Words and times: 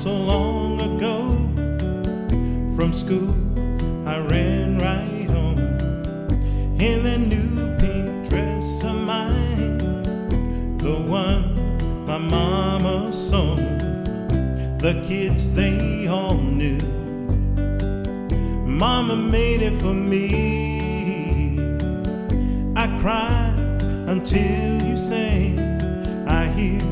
so 0.00 0.14
long 0.14 0.80
ago. 0.80 1.36
From 2.74 2.94
school, 2.94 3.34
I 4.08 4.18
ran 4.18 4.78
right 4.78 5.28
home 5.28 5.58
in 6.80 7.04
a 7.04 7.18
new 7.18 7.76
pink 7.76 8.26
dress 8.30 8.82
of 8.82 8.96
mine, 8.96 9.76
the 10.78 10.94
one 11.06 12.06
my 12.06 12.16
mama 12.16 13.12
sewn. 13.12 13.58
The 14.78 15.04
kids, 15.06 15.52
they 15.52 16.06
all 16.06 16.38
knew. 16.38 16.80
Mama 18.64 19.16
made 19.16 19.60
it 19.60 19.78
for 19.82 19.92
me. 19.92 21.58
I 22.74 22.86
cried 23.02 23.82
until 24.08 24.82
you 24.82 24.96
sang. 24.96 25.58
I 26.26 26.46
hear 26.46 26.89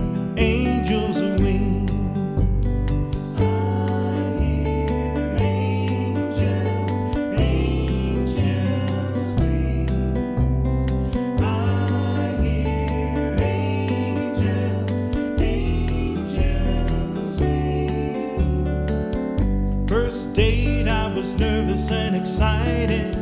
date, 20.38 20.86
I 20.86 21.12
was 21.12 21.34
nervous 21.34 21.90
and 21.90 22.14
excited. 22.14 23.16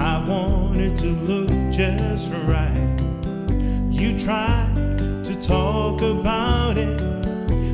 I 0.00 0.26
wanted 0.26 0.96
to 0.96 1.08
look 1.30 1.50
just 1.70 2.32
right. 2.46 2.96
You 3.90 4.18
tried 4.18 4.96
to 5.26 5.38
talk 5.42 6.00
about 6.00 6.78
it, 6.78 6.96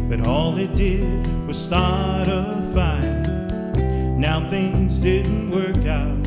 but 0.09 0.27
all 0.27 0.59
it 0.59 0.75
did 0.75 1.25
was 1.47 1.57
start 1.57 2.27
a 2.27 2.43
fight. 2.75 3.79
Now 4.19 4.49
things 4.51 4.99
didn't 4.99 5.51
work 5.51 5.87
out 5.87 6.25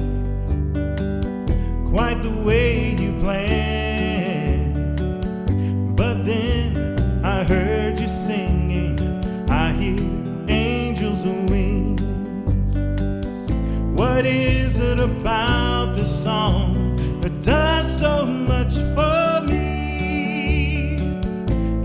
quite 1.91 2.23
the 2.23 2.31
way 2.31 2.95
you 2.95 3.11
planned. 3.19 3.96
What 14.17 14.25
is 14.25 14.79
it 14.79 14.99
about 14.99 15.95
this 15.95 16.23
song 16.23 16.95
that 17.21 17.43
does 17.43 17.99
so 17.99 18.25
much 18.25 18.73
for 18.95 19.45
me? 19.45 20.95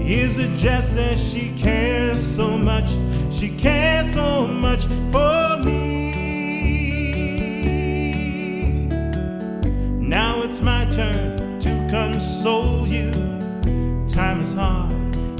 Is 0.00 0.38
it 0.38 0.48
just 0.56 0.94
that 0.94 1.18
she 1.18 1.52
cares 1.58 2.18
so 2.18 2.56
much? 2.56 2.88
She 3.30 3.50
cares 3.54 4.14
so 4.14 4.46
much 4.46 4.86
for 5.12 5.58
me. 5.62 6.12
Now 10.00 10.42
it's 10.42 10.62
my 10.62 10.86
turn 10.86 11.60
to 11.60 11.86
console 11.90 12.86
you. 12.88 13.10
Time 14.08 14.40
is 14.40 14.54
hard, 14.54 14.90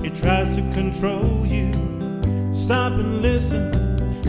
it 0.04 0.14
tries 0.14 0.56
to 0.56 0.62
control 0.74 1.46
you. 1.46 1.72
Stop 2.52 2.92
and 2.92 3.22
listen, 3.22 3.72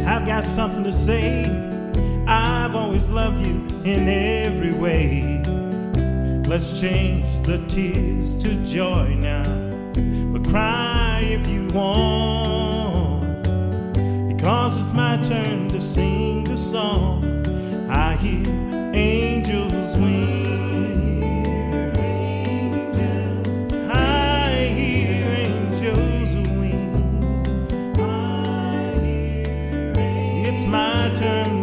I've 0.07 0.25
got 0.25 0.45
something 0.45 0.85
to 0.85 0.93
say. 0.93 1.73
I've 2.25 2.75
always 2.75 3.09
loved 3.09 3.45
you 3.45 3.67
in 3.83 4.07
every 4.07 4.71
way. 4.71 5.41
Let's 6.47 6.79
change 6.79 7.25
the 7.45 7.57
tears 7.67 8.35
to 8.43 8.55
joy 8.65 9.13
now. 9.15 9.43
But 10.31 10.47
cry 10.49 11.21
if 11.23 11.47
you 11.47 11.67
want. 11.67 13.43
Because 14.29 14.79
it's 14.79 14.93
my 14.93 15.17
turn 15.23 15.69
to 15.69 15.81
sing 15.81 16.45
the 16.45 16.57
song. 16.57 17.25
I 17.89 18.15
hear 18.15 18.47
angels 18.95 19.97
wings. 19.97 21.47
I 23.91 24.71
hear 24.77 25.27
angels 25.45 26.35
wings. 26.57 27.49
It's 30.47 30.65
my 30.65 31.11
turn. 31.15 31.62